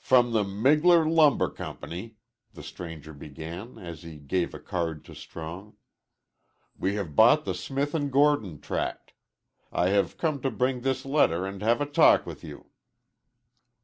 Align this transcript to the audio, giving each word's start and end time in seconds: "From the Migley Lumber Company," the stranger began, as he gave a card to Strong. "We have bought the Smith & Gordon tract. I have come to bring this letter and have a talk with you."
"From 0.00 0.32
the 0.32 0.42
Migley 0.42 1.08
Lumber 1.08 1.48
Company," 1.48 2.16
the 2.52 2.64
stranger 2.64 3.12
began, 3.12 3.78
as 3.78 4.02
he 4.02 4.16
gave 4.18 4.52
a 4.52 4.58
card 4.58 5.04
to 5.04 5.14
Strong. 5.14 5.76
"We 6.76 6.96
have 6.96 7.14
bought 7.14 7.44
the 7.44 7.54
Smith 7.54 7.94
& 8.08 8.10
Gordon 8.10 8.60
tract. 8.60 9.12
I 9.70 9.90
have 9.90 10.18
come 10.18 10.40
to 10.40 10.50
bring 10.50 10.80
this 10.80 11.04
letter 11.06 11.46
and 11.46 11.62
have 11.62 11.80
a 11.80 11.86
talk 11.86 12.26
with 12.26 12.42
you." 12.42 12.70